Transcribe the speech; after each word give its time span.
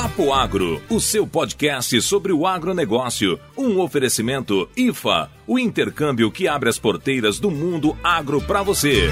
Papo 0.00 0.32
Agro, 0.32 0.80
o 0.88 1.00
seu 1.00 1.26
podcast 1.26 2.00
sobre 2.02 2.32
o 2.32 2.46
agronegócio. 2.46 3.36
Um 3.56 3.80
oferecimento 3.80 4.70
IFA, 4.76 5.28
o 5.44 5.58
intercâmbio 5.58 6.30
que 6.30 6.46
abre 6.46 6.68
as 6.68 6.78
porteiras 6.78 7.40
do 7.40 7.50
mundo 7.50 7.98
agro 8.00 8.40
para 8.40 8.62
você. 8.62 9.10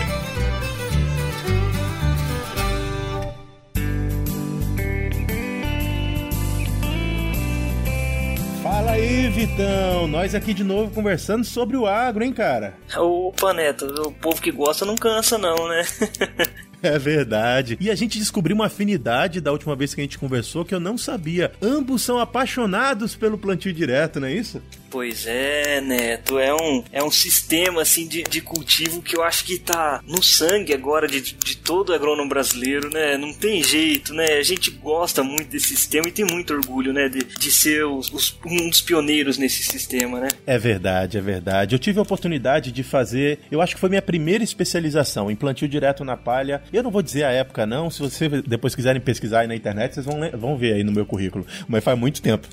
Fala 8.62 8.92
aí, 8.92 9.28
Vitão. 9.30 10.06
Nós 10.06 10.36
aqui 10.36 10.54
de 10.54 10.62
novo 10.62 10.92
conversando 10.92 11.44
sobre 11.44 11.76
o 11.76 11.84
agro, 11.84 12.22
hein, 12.22 12.32
cara? 12.32 12.78
Opa, 12.96 13.52
Neto, 13.52 13.86
o 14.06 14.12
povo 14.12 14.40
que 14.40 14.52
gosta 14.52 14.84
não 14.84 14.94
cansa, 14.94 15.36
não, 15.36 15.66
né? 15.66 15.82
É 16.86 16.98
verdade. 16.98 17.76
E 17.80 17.90
a 17.90 17.94
gente 17.94 18.18
descobriu 18.18 18.54
uma 18.54 18.66
afinidade 18.66 19.40
da 19.40 19.52
última 19.52 19.74
vez 19.74 19.94
que 19.94 20.00
a 20.00 20.04
gente 20.04 20.18
conversou 20.18 20.64
que 20.64 20.74
eu 20.74 20.80
não 20.80 20.96
sabia. 20.96 21.52
Ambos 21.60 22.02
são 22.02 22.18
apaixonados 22.18 23.14
pelo 23.14 23.38
plantio 23.38 23.72
direto, 23.72 24.20
não 24.20 24.28
é 24.28 24.32
isso? 24.32 24.62
Pois 24.90 25.26
é, 25.26 25.80
Neto, 25.80 26.38
é 26.38 26.54
um, 26.54 26.82
é 26.92 27.02
um 27.02 27.10
sistema 27.10 27.82
assim 27.82 28.06
de, 28.06 28.22
de 28.22 28.40
cultivo 28.40 29.02
que 29.02 29.16
eu 29.16 29.22
acho 29.22 29.44
que 29.44 29.58
tá 29.58 30.00
no 30.06 30.22
sangue 30.22 30.72
agora 30.72 31.06
de, 31.06 31.20
de 31.20 31.56
todo 31.56 31.92
agrônomo 31.92 32.28
brasileiro, 32.28 32.88
né? 32.88 33.18
Não 33.18 33.32
tem 33.34 33.62
jeito, 33.62 34.14
né? 34.14 34.38
A 34.38 34.42
gente 34.42 34.70
gosta 34.70 35.22
muito 35.22 35.48
desse 35.48 35.68
sistema 35.68 36.08
e 36.08 36.12
tem 36.12 36.24
muito 36.24 36.54
orgulho, 36.54 36.92
né? 36.92 37.08
De, 37.08 37.18
de 37.18 37.50
ser 37.50 37.84
os, 37.84 38.10
os, 38.10 38.38
um 38.46 38.70
dos 38.70 38.80
pioneiros 38.80 39.36
nesse 39.36 39.64
sistema, 39.64 40.20
né? 40.20 40.28
É 40.46 40.56
verdade, 40.56 41.18
é 41.18 41.20
verdade. 41.20 41.74
Eu 41.74 41.78
tive 41.78 41.98
a 41.98 42.02
oportunidade 42.02 42.72
de 42.72 42.82
fazer, 42.82 43.40
eu 43.50 43.60
acho 43.60 43.74
que 43.74 43.80
foi 43.80 43.90
minha 43.90 44.02
primeira 44.02 44.44
especialização 44.44 45.30
em 45.30 45.36
plantio 45.36 45.68
direto 45.68 46.04
na 46.04 46.16
palha. 46.16 46.62
Eu 46.76 46.82
não 46.82 46.90
vou 46.90 47.00
dizer 47.00 47.24
a 47.24 47.30
época, 47.30 47.64
não. 47.64 47.88
Se 47.88 48.00
vocês 48.00 48.30
depois 48.42 48.74
quiserem 48.74 49.00
pesquisar 49.00 49.40
aí 49.40 49.46
na 49.46 49.56
internet, 49.56 49.94
vocês 49.94 50.04
vão, 50.04 50.20
vão 50.38 50.58
ver 50.58 50.74
aí 50.74 50.84
no 50.84 50.92
meu 50.92 51.06
currículo. 51.06 51.46
Mas 51.66 51.82
faz 51.82 51.98
muito 51.98 52.20
tempo. 52.20 52.46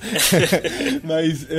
Mas. 1.04 1.46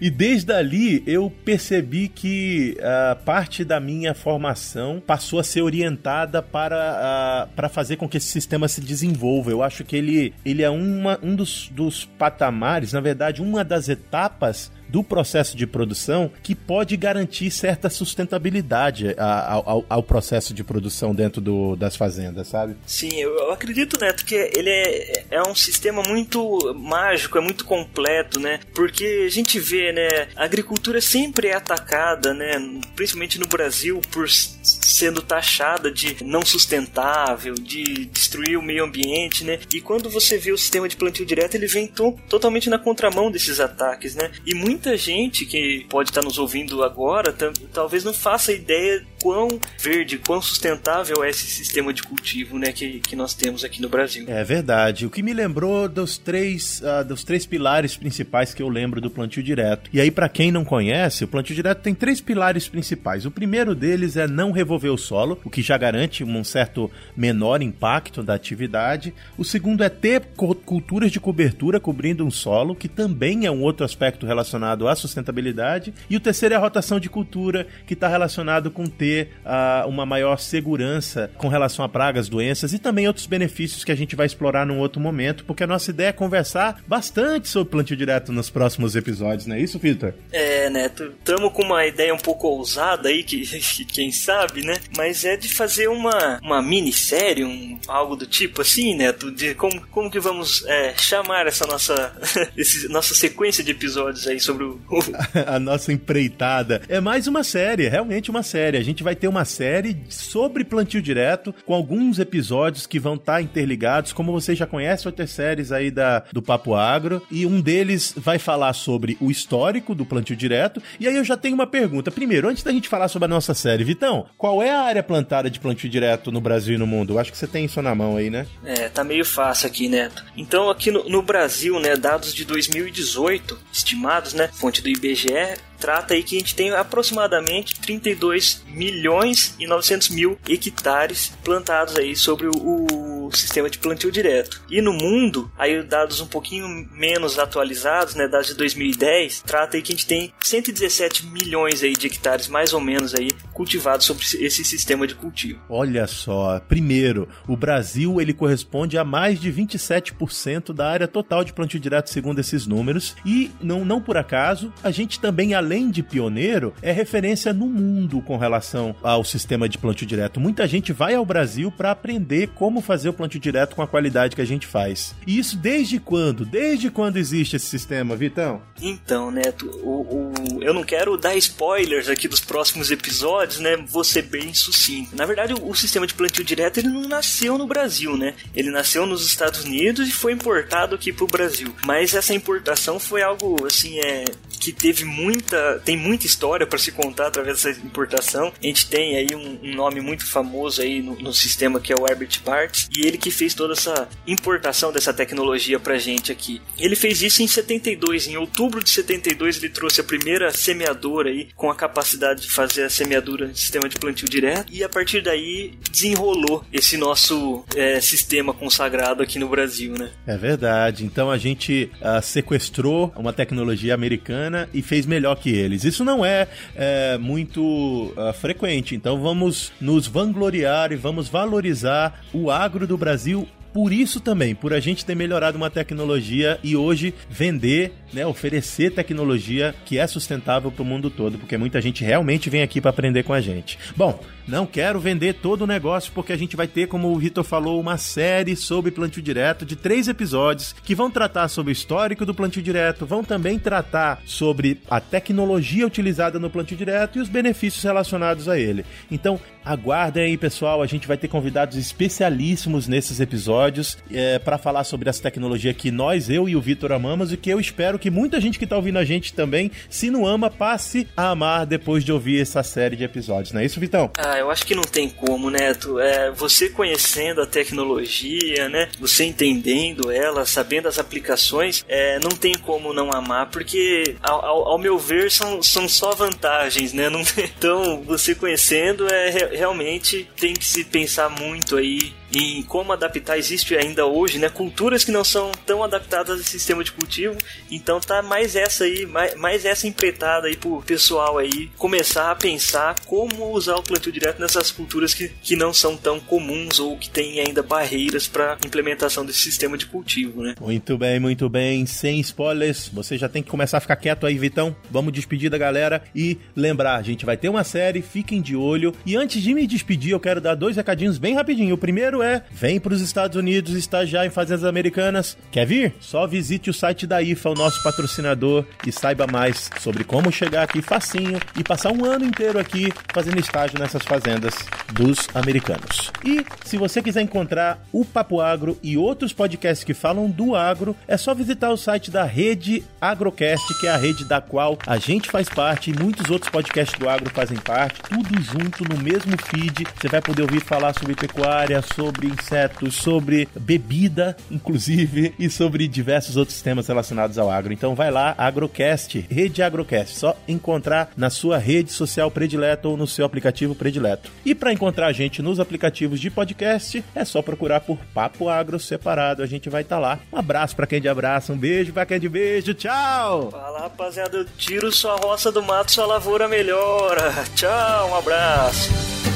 E 0.00 0.10
desde 0.10 0.52
ali 0.52 1.02
eu 1.06 1.32
percebi 1.44 2.08
que 2.08 2.76
uh, 2.78 3.16
parte 3.24 3.64
da 3.64 3.78
minha 3.78 4.14
formação 4.14 5.02
passou 5.04 5.38
a 5.38 5.44
ser 5.44 5.62
orientada 5.62 6.42
para, 6.42 7.46
uh, 7.46 7.54
para 7.54 7.68
fazer 7.68 7.96
com 7.96 8.08
que 8.08 8.16
esse 8.16 8.26
sistema 8.26 8.66
se 8.66 8.80
desenvolva. 8.80 9.50
Eu 9.50 9.62
acho 9.62 9.84
que 9.84 9.96
ele, 9.96 10.34
ele 10.44 10.62
é 10.62 10.70
uma, 10.70 11.18
um 11.22 11.34
dos, 11.34 11.70
dos 11.72 12.04
patamares, 12.04 12.92
na 12.92 13.00
verdade, 13.00 13.40
uma 13.40 13.64
das 13.64 13.88
etapas 13.88 14.70
do 14.88 15.02
processo 15.02 15.56
de 15.56 15.66
produção 15.66 16.30
que 16.42 16.54
pode 16.54 16.96
garantir 16.96 17.50
certa 17.50 17.90
sustentabilidade 17.90 19.14
ao, 19.18 19.84
ao 19.88 20.02
processo 20.02 20.54
de 20.54 20.62
produção 20.64 21.14
dentro 21.14 21.40
do, 21.40 21.76
das 21.76 21.96
fazendas, 21.96 22.48
sabe? 22.48 22.76
Sim, 22.86 23.14
eu 23.14 23.52
acredito, 23.52 23.98
Neto, 24.00 24.24
que 24.24 24.34
ele 24.34 24.70
é, 24.70 25.24
é 25.30 25.42
um 25.42 25.54
sistema 25.54 26.02
muito 26.02 26.74
mágico, 26.74 27.38
é 27.38 27.40
muito 27.40 27.64
completo, 27.64 28.38
né? 28.40 28.60
Porque 28.74 29.24
a 29.26 29.30
gente 29.30 29.58
vê, 29.58 29.92
né, 29.92 30.28
a 30.36 30.44
agricultura 30.44 31.00
sempre 31.00 31.48
é 31.48 31.54
atacada, 31.54 32.32
né, 32.32 32.52
principalmente 32.94 33.38
no 33.38 33.46
Brasil, 33.46 34.00
por 34.10 34.28
sendo 34.28 35.22
taxada 35.22 35.90
de 35.90 36.24
não 36.24 36.42
sustentável, 36.44 37.54
de 37.54 38.06
destruir 38.06 38.56
o 38.56 38.62
meio 38.62 38.84
ambiente, 38.84 39.44
né? 39.44 39.58
E 39.72 39.80
quando 39.80 40.08
você 40.08 40.38
vê 40.38 40.52
o 40.52 40.58
sistema 40.58 40.88
de 40.88 40.96
plantio 40.96 41.26
direto, 41.26 41.54
ele 41.54 41.66
vem 41.66 41.86
to 41.86 42.18
totalmente 42.28 42.70
na 42.70 42.78
contramão 42.78 43.30
desses 43.30 43.60
ataques, 43.60 44.14
né? 44.14 44.30
E 44.44 44.54
muita 44.76 44.94
gente 44.94 45.46
que 45.46 45.86
pode 45.88 46.10
estar 46.10 46.22
nos 46.22 46.38
ouvindo 46.38 46.84
agora 46.84 47.34
talvez 47.72 48.04
não 48.04 48.12
faça 48.12 48.52
ideia 48.52 49.02
quão 49.26 49.48
verde, 49.76 50.18
quão 50.18 50.40
sustentável 50.40 51.24
é 51.24 51.30
esse 51.30 51.48
sistema 51.48 51.92
de 51.92 52.00
cultivo, 52.00 52.60
né, 52.60 52.70
que, 52.70 53.00
que 53.00 53.16
nós 53.16 53.34
temos 53.34 53.64
aqui 53.64 53.82
no 53.82 53.88
Brasil. 53.88 54.24
É 54.28 54.44
verdade. 54.44 55.04
O 55.04 55.10
que 55.10 55.20
me 55.20 55.34
lembrou 55.34 55.88
dos 55.88 56.16
três, 56.16 56.80
uh, 56.80 57.04
dos 57.04 57.24
três 57.24 57.44
pilares 57.44 57.96
principais 57.96 58.54
que 58.54 58.62
eu 58.62 58.68
lembro 58.68 59.00
do 59.00 59.10
plantio 59.10 59.42
direto. 59.42 59.90
E 59.92 60.00
aí, 60.00 60.12
para 60.12 60.28
quem 60.28 60.52
não 60.52 60.64
conhece, 60.64 61.24
o 61.24 61.28
plantio 61.28 61.56
direto 61.56 61.80
tem 61.80 61.92
três 61.92 62.20
pilares 62.20 62.68
principais. 62.68 63.26
O 63.26 63.30
primeiro 63.32 63.74
deles 63.74 64.16
é 64.16 64.28
não 64.28 64.52
revolver 64.52 64.92
o 64.92 64.96
solo, 64.96 65.40
o 65.44 65.50
que 65.50 65.60
já 65.60 65.76
garante 65.76 66.22
um 66.22 66.44
certo 66.44 66.88
menor 67.16 67.60
impacto 67.62 68.22
da 68.22 68.34
atividade. 68.34 69.12
O 69.36 69.44
segundo 69.44 69.82
é 69.82 69.88
ter 69.88 70.22
culturas 70.64 71.10
de 71.10 71.18
cobertura 71.18 71.80
cobrindo 71.80 72.24
um 72.24 72.30
solo, 72.30 72.76
que 72.76 72.88
também 72.88 73.44
é 73.44 73.50
um 73.50 73.62
outro 73.62 73.84
aspecto 73.84 74.24
relacionado 74.24 74.86
à 74.86 74.94
sustentabilidade. 74.94 75.92
E 76.08 76.16
o 76.16 76.20
terceiro 76.20 76.54
é 76.54 76.56
a 76.56 76.60
rotação 76.60 77.00
de 77.00 77.10
cultura, 77.10 77.66
que 77.88 77.94
está 77.94 78.06
relacionado 78.06 78.70
com 78.70 78.86
ter 78.86 79.15
uh, 79.22 79.88
uma 79.88 80.06
maior 80.06 80.38
segurança 80.38 81.30
com 81.36 81.48
relação 81.48 81.84
a 81.84 81.88
pragas, 81.88 82.28
doenças 82.28 82.72
e 82.72 82.78
também 82.78 83.06
outros 83.06 83.26
benefícios 83.26 83.84
que 83.84 83.92
a 83.92 83.94
gente 83.94 84.16
vai 84.16 84.26
explorar 84.26 84.66
num 84.66 84.78
outro 84.78 85.00
momento, 85.00 85.44
porque 85.44 85.64
a 85.64 85.66
nossa 85.66 85.90
ideia 85.90 86.08
é 86.08 86.12
conversar 86.12 86.82
bastante 86.86 87.48
sobre 87.48 87.70
plantio 87.70 87.96
direto 87.96 88.32
nos 88.32 88.50
próximos 88.50 88.96
episódios, 88.96 89.46
não 89.46 89.56
é 89.56 89.60
isso, 89.60 89.78
Vitor? 89.78 90.14
É, 90.32 90.68
Neto, 90.70 91.14
estamos 91.18 91.52
com 91.52 91.62
uma 91.62 91.86
ideia 91.86 92.14
um 92.14 92.18
pouco 92.18 92.48
ousada 92.48 93.08
aí, 93.08 93.22
que, 93.22 93.42
que 93.46 93.84
quem 93.84 94.12
sabe, 94.12 94.64
né? 94.64 94.74
Mas 94.96 95.24
é 95.24 95.36
de 95.36 95.52
fazer 95.52 95.88
uma, 95.88 96.38
uma 96.42 96.62
minissérie, 96.62 97.44
um, 97.44 97.78
algo 97.88 98.16
do 98.16 98.26
tipo 98.26 98.62
assim, 98.62 98.94
Neto, 98.94 99.30
de 99.30 99.54
como, 99.54 99.80
como 99.88 100.10
que 100.10 100.20
vamos 100.20 100.64
é, 100.66 100.94
chamar 100.96 101.46
essa 101.46 101.66
nossa, 101.66 102.16
esse, 102.56 102.88
nossa 102.88 103.14
sequência 103.14 103.62
de 103.62 103.70
episódios 103.70 104.26
aí 104.26 104.40
sobre 104.40 104.64
o... 104.64 104.80
a 105.46 105.58
nossa 105.58 105.92
empreitada. 105.92 106.82
É 106.88 107.00
mais 107.00 107.26
uma 107.26 107.44
série, 107.44 107.88
realmente 107.88 108.30
uma 108.30 108.42
série. 108.42 108.76
A 108.76 108.82
gente 108.82 109.02
vai 109.06 109.14
ter 109.14 109.28
uma 109.28 109.44
série 109.44 109.96
sobre 110.08 110.64
plantio 110.64 111.00
direto, 111.00 111.54
com 111.64 111.72
alguns 111.72 112.18
episódios 112.18 112.88
que 112.88 112.98
vão 112.98 113.14
estar 113.14 113.34
tá 113.34 113.42
interligados. 113.42 114.12
Como 114.12 114.32
você 114.32 114.52
já 114.52 114.66
conhece 114.66 115.06
outras 115.06 115.30
séries 115.30 115.70
aí 115.70 115.92
da, 115.92 116.24
do 116.32 116.42
Papo 116.42 116.74
Agro. 116.74 117.22
E 117.30 117.46
um 117.46 117.60
deles 117.60 118.12
vai 118.16 118.36
falar 118.36 118.72
sobre 118.72 119.16
o 119.20 119.30
histórico 119.30 119.94
do 119.94 120.04
plantio 120.04 120.34
direto. 120.34 120.82
E 120.98 121.06
aí 121.06 121.14
eu 121.14 121.22
já 121.22 121.36
tenho 121.36 121.54
uma 121.54 121.68
pergunta. 121.68 122.10
Primeiro, 122.10 122.48
antes 122.48 122.64
da 122.64 122.72
gente 122.72 122.88
falar 122.88 123.06
sobre 123.06 123.26
a 123.26 123.28
nossa 123.28 123.54
série, 123.54 123.84
Vitão, 123.84 124.26
qual 124.36 124.60
é 124.60 124.70
a 124.70 124.80
área 124.80 125.04
plantada 125.04 125.48
de 125.48 125.60
plantio 125.60 125.88
direto 125.88 126.32
no 126.32 126.40
Brasil 126.40 126.74
e 126.74 126.78
no 126.78 126.86
mundo? 126.86 127.12
Eu 127.12 127.20
acho 127.20 127.30
que 127.30 127.38
você 127.38 127.46
tem 127.46 127.64
isso 127.64 127.80
na 127.80 127.94
mão 127.94 128.16
aí, 128.16 128.28
né? 128.28 128.44
É, 128.64 128.88
tá 128.88 129.04
meio 129.04 129.24
fácil 129.24 129.68
aqui, 129.68 129.88
Neto. 129.88 130.24
Então, 130.36 130.68
aqui 130.68 130.90
no, 130.90 131.08
no 131.08 131.22
Brasil, 131.22 131.78
né, 131.78 131.94
dados 131.94 132.34
de 132.34 132.44
2018 132.44 133.56
estimados, 133.72 134.34
né, 134.34 134.48
fonte 134.52 134.82
do 134.82 134.88
IBGE, 134.88 135.54
trata 135.78 136.14
aí 136.14 136.22
que 136.22 136.36
a 136.36 136.38
gente 136.38 136.54
tem 136.54 136.70
aproximadamente 136.70 137.78
32 137.80 138.62
milhões 138.66 139.54
e 139.58 139.66
900 139.66 140.10
mil 140.10 140.38
hectares 140.48 141.32
plantados 141.44 141.96
aí 141.96 142.16
sobre 142.16 142.48
o, 142.48 142.86
sistema 143.36 143.70
de 143.70 143.78
plantio 143.78 144.10
direto. 144.10 144.62
E 144.70 144.80
no 144.80 144.92
mundo, 144.92 145.50
aí 145.56 145.82
dados 145.82 146.20
um 146.20 146.26
pouquinho 146.26 146.66
menos 146.92 147.38
atualizados, 147.38 148.14
né, 148.14 148.28
dados 148.28 148.48
de 148.48 148.54
2010, 148.54 149.42
trata 149.46 149.76
aí 149.76 149.82
que 149.82 149.92
a 149.92 149.96
gente 149.96 150.06
tem 150.06 150.32
117 150.42 151.26
milhões 151.26 151.82
aí 151.82 151.92
de 151.92 152.06
hectares 152.06 152.48
mais 152.48 152.72
ou 152.72 152.80
menos 152.80 153.14
aí 153.14 153.30
cultivados 153.52 154.06
sobre 154.06 154.24
esse 154.40 154.64
sistema 154.64 155.06
de 155.06 155.14
cultivo. 155.14 155.60
Olha 155.68 156.06
só, 156.06 156.60
primeiro, 156.60 157.28
o 157.48 157.56
Brasil 157.56 158.20
ele 158.20 158.32
corresponde 158.32 158.98
a 158.98 159.04
mais 159.04 159.40
de 159.40 159.52
27% 159.52 160.72
da 160.72 160.88
área 160.88 161.08
total 161.08 161.44
de 161.44 161.52
plantio 161.52 161.80
direto 161.80 162.10
segundo 162.10 162.38
esses 162.38 162.66
números 162.66 163.16
e 163.24 163.50
não 163.60 163.84
não 163.84 164.00
por 164.00 164.16
acaso, 164.16 164.72
a 164.82 164.90
gente 164.90 165.20
também 165.20 165.54
além 165.54 165.90
de 165.90 166.02
pioneiro, 166.02 166.74
é 166.82 166.92
referência 166.92 167.52
no 167.52 167.66
mundo 167.66 168.20
com 168.20 168.36
relação 168.36 168.94
ao 169.02 169.24
sistema 169.24 169.68
de 169.68 169.78
plantio 169.78 170.06
direto. 170.06 170.40
Muita 170.40 170.66
gente 170.66 170.92
vai 170.92 171.14
ao 171.14 171.24
Brasil 171.24 171.70
para 171.70 171.90
aprender 171.90 172.48
como 172.54 172.80
fazer 172.80 173.08
o 173.08 173.12
plantio 173.12 173.25
direto 173.38 173.74
com 173.74 173.82
a 173.82 173.86
qualidade 173.86 174.36
que 174.36 174.42
a 174.42 174.46
gente 174.46 174.66
faz. 174.66 175.14
E 175.26 175.38
isso 175.38 175.56
desde 175.56 175.98
quando? 175.98 176.44
Desde 176.44 176.90
quando 176.90 177.16
existe 177.16 177.56
esse 177.56 177.66
sistema, 177.66 178.16
Vitão? 178.16 178.62
Então, 178.80 179.30
Neto, 179.30 179.66
o, 179.82 180.00
o, 180.00 180.62
eu 180.62 180.72
não 180.72 180.84
quero 180.84 181.16
dar 181.16 181.36
spoilers 181.36 182.08
aqui 182.08 182.28
dos 182.28 182.40
próximos 182.40 182.90
episódios, 182.90 183.58
né? 183.60 183.76
Vou 183.76 184.04
ser 184.04 184.22
bem 184.22 184.52
sucinto. 184.54 185.16
Na 185.16 185.26
verdade, 185.26 185.54
o, 185.54 185.70
o 185.70 185.74
sistema 185.74 186.06
de 186.06 186.14
plantio 186.14 186.44
direto 186.44 186.78
ele 186.78 186.88
não 186.88 187.02
nasceu 187.02 187.58
no 187.58 187.66
Brasil, 187.66 188.16
né? 188.16 188.34
Ele 188.54 188.70
nasceu 188.70 189.06
nos 189.06 189.24
Estados 189.26 189.64
Unidos 189.64 190.08
e 190.08 190.12
foi 190.12 190.32
importado 190.32 190.94
aqui 190.94 191.12
pro 191.12 191.26
Brasil. 191.26 191.74
Mas 191.84 192.14
essa 192.14 192.34
importação 192.34 192.98
foi 192.98 193.22
algo 193.22 193.66
assim, 193.66 193.98
é 193.98 194.24
que 194.66 194.72
teve 194.72 195.04
muita, 195.04 195.80
tem 195.84 195.96
muita 195.96 196.26
história 196.26 196.66
para 196.66 196.78
se 196.78 196.90
contar 196.90 197.28
através 197.28 197.62
dessa 197.62 197.80
importação. 197.80 198.52
A 198.60 198.66
gente 198.66 198.88
tem 198.88 199.16
aí 199.16 199.28
um, 199.34 199.60
um 199.62 199.74
nome 199.74 200.00
muito 200.00 200.26
famoso 200.26 200.82
aí 200.82 201.00
no, 201.00 201.14
no, 201.16 201.32
sistema 201.32 201.78
que 201.78 201.92
é 201.92 201.96
o 201.96 202.06
Herbert 202.06 202.40
Bartz 202.44 202.88
e 202.90 203.06
ele 203.06 203.15
que 203.16 203.30
fez 203.30 203.54
toda 203.54 203.72
essa 203.72 204.08
importação 204.26 204.92
dessa 204.92 205.12
tecnologia 205.12 205.78
pra 205.78 205.98
gente 205.98 206.32
aqui. 206.32 206.60
Ele 206.78 206.96
fez 206.96 207.22
isso 207.22 207.42
em 207.42 207.46
72, 207.46 208.26
em 208.26 208.36
outubro 208.36 208.82
de 208.82 208.90
72 208.90 209.58
ele 209.58 209.68
trouxe 209.68 210.00
a 210.00 210.04
primeira 210.04 210.50
semeadora 210.50 211.30
aí 211.30 211.48
com 211.54 211.70
a 211.70 211.74
capacidade 211.74 212.42
de 212.42 212.50
fazer 212.50 212.84
a 212.84 212.90
semeadura 212.90 213.48
de 213.48 213.58
sistema 213.58 213.88
de 213.88 213.96
plantio 213.96 214.28
direto 214.28 214.72
e 214.72 214.82
a 214.82 214.88
partir 214.88 215.22
daí 215.22 215.72
desenrolou 215.90 216.64
esse 216.72 216.96
nosso 216.96 217.64
é, 217.74 218.00
sistema 218.00 218.52
consagrado 218.52 219.22
aqui 219.22 219.38
no 219.38 219.48
Brasil, 219.48 219.92
né? 219.92 220.10
É 220.26 220.36
verdade. 220.36 221.04
Então 221.04 221.30
a 221.30 221.38
gente 221.38 221.90
uh, 222.00 222.22
sequestrou 222.22 223.12
uma 223.16 223.32
tecnologia 223.32 223.94
americana 223.94 224.68
e 224.72 224.82
fez 224.82 225.06
melhor 225.06 225.36
que 225.36 225.50
eles. 225.50 225.84
Isso 225.84 226.04
não 226.04 226.24
é, 226.24 226.48
é 226.74 227.18
muito 227.18 227.62
uh, 227.62 228.32
frequente, 228.40 228.94
então 228.94 229.20
vamos 229.20 229.72
nos 229.80 230.06
vangloriar 230.06 230.92
e 230.92 230.96
vamos 230.96 231.28
valorizar 231.28 232.24
o 232.32 232.50
agro 232.50 232.86
do 232.86 232.96
Brasil 232.96 233.05
Brasil 233.06 233.46
por 233.76 233.92
isso 233.92 234.20
também, 234.20 234.54
por 234.54 234.72
a 234.72 234.80
gente 234.80 235.04
ter 235.04 235.14
melhorado 235.14 235.58
uma 235.58 235.68
tecnologia 235.68 236.58
e 236.64 236.74
hoje 236.74 237.12
vender, 237.28 237.92
né, 238.10 238.26
oferecer 238.26 238.90
tecnologia 238.90 239.74
que 239.84 239.98
é 239.98 240.06
sustentável 240.06 240.72
para 240.72 240.82
o 240.82 240.86
mundo 240.86 241.10
todo, 241.10 241.36
porque 241.36 241.58
muita 241.58 241.78
gente 241.82 242.02
realmente 242.02 242.48
vem 242.48 242.62
aqui 242.62 242.80
para 242.80 242.88
aprender 242.88 243.22
com 243.22 243.34
a 243.34 243.40
gente. 243.42 243.78
Bom, 243.94 244.18
não 244.48 244.64
quero 244.64 244.98
vender 244.98 245.34
todo 245.34 245.62
o 245.62 245.66
negócio 245.66 246.10
porque 246.14 246.32
a 246.32 246.38
gente 246.38 246.56
vai 246.56 246.66
ter, 246.66 246.86
como 246.86 247.08
o 247.12 247.18
Vitor 247.18 247.44
falou, 247.44 247.78
uma 247.78 247.98
série 247.98 248.56
sobre 248.56 248.90
plantio 248.90 249.20
direto 249.20 249.66
de 249.66 249.76
três 249.76 250.08
episódios 250.08 250.74
que 250.82 250.94
vão 250.94 251.10
tratar 251.10 251.48
sobre 251.48 251.70
o 251.70 251.74
histórico 251.74 252.24
do 252.24 252.32
plantio 252.32 252.62
direto, 252.62 253.04
vão 253.04 253.22
também 253.22 253.58
tratar 253.58 254.22
sobre 254.24 254.80
a 254.88 255.00
tecnologia 255.00 255.86
utilizada 255.86 256.38
no 256.38 256.48
plantio 256.48 256.78
direto 256.78 257.18
e 257.18 257.20
os 257.20 257.28
benefícios 257.28 257.84
relacionados 257.84 258.48
a 258.48 258.58
ele. 258.58 258.86
Então, 259.10 259.38
aguardem 259.62 260.22
aí, 260.22 260.38
pessoal, 260.38 260.80
a 260.80 260.86
gente 260.86 261.06
vai 261.06 261.18
ter 261.18 261.28
convidados 261.28 261.76
especialíssimos 261.76 262.88
nesses 262.88 263.20
episódios 263.20 263.65
é, 264.10 264.38
para 264.38 264.58
falar 264.58 264.84
sobre 264.84 265.08
essa 265.08 265.22
tecnologia 265.22 265.72
que 265.74 265.90
nós, 265.90 266.28
eu 266.30 266.48
e 266.48 266.56
o 266.56 266.60
Vitor 266.60 266.92
amamos 266.92 267.32
e 267.32 267.36
que 267.36 267.50
eu 267.50 267.60
espero 267.60 267.98
que 267.98 268.10
muita 268.10 268.40
gente 268.40 268.58
que 268.58 268.64
está 268.64 268.76
ouvindo 268.76 268.98
a 268.98 269.04
gente 269.04 269.32
também, 269.32 269.70
se 269.88 270.10
não 270.10 270.26
ama, 270.26 270.50
passe 270.50 271.06
a 271.16 271.30
amar 271.30 271.66
depois 271.66 272.04
de 272.04 272.12
ouvir 272.12 272.40
essa 272.40 272.62
série 272.62 272.96
de 272.96 273.04
episódios, 273.04 273.52
não 273.52 273.60
é 273.60 273.64
isso, 273.64 273.80
Vitão? 273.80 274.10
Ah, 274.18 274.38
eu 274.38 274.50
acho 274.50 274.66
que 274.66 274.74
não 274.74 274.82
tem 274.82 275.08
como, 275.08 275.50
né? 275.50 275.74
É, 276.00 276.30
você 276.30 276.68
conhecendo 276.68 277.40
a 277.40 277.46
tecnologia, 277.46 278.68
né? 278.68 278.88
Você 279.00 279.24
entendendo 279.24 280.10
ela, 280.10 280.44
sabendo 280.44 280.88
as 280.88 280.98
aplicações, 280.98 281.84
é, 281.88 282.18
não 282.18 282.30
tem 282.30 282.54
como 282.54 282.92
não 282.92 283.12
amar, 283.12 283.50
porque 283.50 284.16
ao, 284.22 284.68
ao, 284.68 284.78
meu 284.78 284.98
ver 284.98 285.30
são, 285.30 285.62
são 285.62 285.88
só 285.88 286.14
vantagens, 286.14 286.92
né? 286.92 287.08
Não, 287.08 287.22
então, 287.38 288.02
você 288.02 288.34
conhecendo 288.34 289.06
é 289.08 289.30
realmente 289.52 290.28
tem 290.36 290.54
que 290.54 290.64
se 290.64 290.84
pensar 290.84 291.28
muito 291.28 291.76
aí 291.76 292.12
em 292.34 292.62
como 292.62 292.92
adaptar. 292.92 293.38
Existe 293.38 293.55
ainda 293.78 294.06
hoje, 294.06 294.38
né, 294.38 294.48
culturas 294.48 295.04
que 295.04 295.10
não 295.10 295.24
são 295.24 295.50
tão 295.64 295.82
adaptadas 295.82 296.38
ao 296.38 296.44
sistema 296.44 296.82
de 296.82 296.92
cultivo. 296.92 297.36
Então 297.70 298.00
tá 298.00 298.22
mais 298.22 298.56
essa 298.56 298.84
aí, 298.84 299.06
mais, 299.06 299.34
mais 299.34 299.64
essa 299.64 299.86
empreitada 299.86 300.46
aí 300.46 300.56
pro 300.56 300.82
pessoal 300.82 301.38
aí 301.38 301.70
começar 301.76 302.30
a 302.30 302.34
pensar 302.34 302.96
como 303.06 303.52
usar 303.52 303.76
o 303.76 303.82
plantio 303.82 304.12
direto 304.12 304.40
nessas 304.40 304.70
culturas 304.70 305.14
que, 305.14 305.28
que 305.42 305.56
não 305.56 305.72
são 305.72 305.96
tão 305.96 306.20
comuns 306.20 306.78
ou 306.78 306.96
que 306.96 307.08
têm 307.08 307.40
ainda 307.40 307.62
barreiras 307.62 308.26
para 308.26 308.58
implementação 308.64 309.24
desse 309.24 309.40
sistema 309.40 309.76
de 309.76 309.86
cultivo, 309.86 310.42
né? 310.42 310.54
Muito 310.60 310.98
bem, 310.98 311.18
muito 311.18 311.48
bem. 311.48 311.86
Sem 311.86 312.20
spoilers, 312.20 312.88
você 312.88 313.16
já 313.16 313.28
tem 313.28 313.42
que 313.42 313.50
começar 313.50 313.78
a 313.78 313.80
ficar 313.80 313.96
quieto 313.96 314.26
aí, 314.26 314.38
Vitão. 314.38 314.74
Vamos 314.90 315.12
despedir 315.12 315.50
da 315.50 315.58
galera 315.58 316.02
e 316.14 316.38
lembrar, 316.54 316.96
a 316.96 317.02
gente 317.02 317.24
vai 317.24 317.36
ter 317.36 317.48
uma 317.48 317.64
série, 317.64 318.02
fiquem 318.02 318.40
de 318.40 318.56
olho. 318.56 318.94
E 319.04 319.16
antes 319.16 319.42
de 319.42 319.54
me 319.54 319.66
despedir, 319.66 320.12
eu 320.12 320.20
quero 320.20 320.40
dar 320.40 320.54
dois 320.54 320.76
recadinhos 320.76 321.18
bem 321.18 321.34
rapidinho. 321.34 321.74
O 321.74 321.78
primeiro 321.78 322.22
é: 322.22 322.42
vem 322.50 322.78
para 322.80 322.94
os 322.94 323.00
Estados 323.00 323.36
Unidos 323.36 323.45
estagiar 323.50 324.26
em 324.26 324.30
fazendas 324.30 324.64
americanas. 324.64 325.36
Quer 325.50 325.66
vir? 325.66 325.94
Só 326.00 326.26
visite 326.26 326.70
o 326.70 326.74
site 326.74 327.06
da 327.06 327.22
IFA, 327.22 327.50
o 327.50 327.54
nosso 327.54 327.82
patrocinador, 327.82 328.64
e 328.86 328.92
saiba 328.92 329.26
mais 329.26 329.70
sobre 329.80 330.04
como 330.04 330.32
chegar 330.32 330.62
aqui 330.62 330.82
facinho 330.82 331.38
e 331.58 331.64
passar 331.64 331.92
um 331.92 332.04
ano 332.04 332.24
inteiro 332.24 332.58
aqui 332.58 332.92
fazendo 333.12 333.40
estágio 333.40 333.78
nessas 333.78 334.02
fazendas 334.02 334.54
dos 334.92 335.28
americanos. 335.34 336.12
E 336.24 336.44
se 336.64 336.76
você 336.76 337.02
quiser 337.02 337.22
encontrar 337.22 337.84
o 337.92 338.04
Papo 338.04 338.40
Agro 338.40 338.78
e 338.82 338.96
outros 338.96 339.32
podcasts 339.32 339.84
que 339.84 339.94
falam 339.94 340.30
do 340.30 340.54
agro, 340.54 340.96
é 341.06 341.16
só 341.16 341.34
visitar 341.34 341.70
o 341.70 341.76
site 341.76 342.10
da 342.10 342.24
Rede 342.24 342.84
Agrocast, 343.00 343.78
que 343.80 343.86
é 343.86 343.90
a 343.90 343.96
rede 343.96 344.24
da 344.24 344.40
qual 344.40 344.78
a 344.86 344.96
gente 344.98 345.30
faz 345.30 345.48
parte 345.48 345.90
e 345.90 345.98
muitos 345.98 346.30
outros 346.30 346.50
podcasts 346.50 346.98
do 346.98 347.08
agro 347.08 347.30
fazem 347.30 347.56
parte, 347.58 348.02
tudo 348.02 348.40
junto 348.42 348.84
no 348.84 349.00
mesmo 349.02 349.36
feed. 349.42 349.86
Você 349.96 350.08
vai 350.08 350.20
poder 350.20 350.42
ouvir 350.42 350.60
falar 350.60 350.92
sobre 350.94 351.14
pecuária, 351.14 351.82
sobre 351.82 352.26
insetos, 352.26 352.96
sobre 353.26 353.48
bebida, 353.58 354.36
inclusive, 354.48 355.34
e 355.36 355.50
sobre 355.50 355.88
diversos 355.88 356.36
outros 356.36 356.62
temas 356.62 356.86
relacionados 356.86 357.36
ao 357.38 357.50
agro. 357.50 357.72
Então 357.72 357.92
vai 357.92 358.08
lá, 358.08 358.36
Agrocast, 358.38 359.26
Rede 359.28 359.64
Agrocast, 359.64 360.16
só 360.16 360.36
encontrar 360.46 361.10
na 361.16 361.28
sua 361.28 361.58
rede 361.58 361.90
social 361.90 362.30
predileta 362.30 362.86
ou 362.86 362.96
no 362.96 363.04
seu 363.04 363.26
aplicativo 363.26 363.74
predileto. 363.74 364.30
E 364.44 364.54
para 364.54 364.72
encontrar 364.72 365.08
a 365.08 365.12
gente 365.12 365.42
nos 365.42 365.58
aplicativos 365.58 366.20
de 366.20 366.30
podcast, 366.30 367.04
é 367.16 367.24
só 367.24 367.42
procurar 367.42 367.80
por 367.80 367.98
Papo 368.14 368.48
Agro 368.48 368.78
separado, 368.78 369.42
a 369.42 369.46
gente 369.46 369.68
vai 369.68 369.82
estar 369.82 369.96
tá 369.96 370.00
lá. 370.00 370.20
Um 370.32 370.38
abraço 370.38 370.76
para 370.76 370.86
quem 370.86 371.00
de 371.00 371.08
abraço, 371.08 371.52
um 371.52 371.58
beijo 371.58 371.92
para 371.92 372.06
quem 372.06 372.20
de 372.20 372.28
beijo, 372.28 372.74
tchau! 372.74 373.50
Fala 373.50 373.80
rapaziada, 373.80 374.36
eu 374.36 374.44
tiro 374.56 374.92
sua 374.92 375.16
roça 375.16 375.50
do 375.50 375.62
mato, 375.64 375.90
sua 375.90 376.06
lavoura 376.06 376.46
melhora. 376.46 377.34
Tchau, 377.56 378.10
um 378.10 378.14
abraço. 378.14 379.35